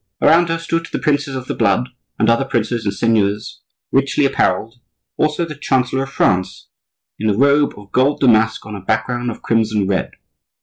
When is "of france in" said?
6.01-7.29